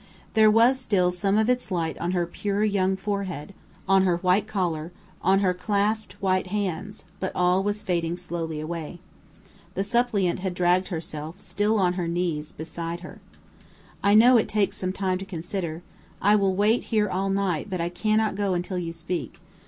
[0.33, 3.53] There was still some of its light on her pure young forehead,
[3.87, 8.97] on her white collar, on her clasped white hands, but all fading slowly away.
[9.75, 13.21] The suppliant had dragged herself, still on her knees, beside her.
[14.01, 15.83] "I know it takes time to consider.
[16.19, 19.39] I will wait here all night; but I cannot go until you speak.